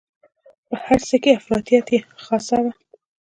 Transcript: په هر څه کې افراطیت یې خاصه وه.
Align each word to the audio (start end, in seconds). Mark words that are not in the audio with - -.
په 0.67 0.75
هر 0.85 0.99
څه 1.07 1.15
کې 1.23 1.31
افراطیت 1.39 1.87
یې 1.93 1.99
خاصه 2.23 2.57
وه. 2.63 2.71